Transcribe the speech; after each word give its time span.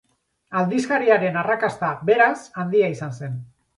Aldizkariaren 0.61 1.37
arrakasta, 1.41 1.91
beraz, 2.11 2.33
handia 2.63 2.91
izan 2.99 3.15
zen. 3.21 3.37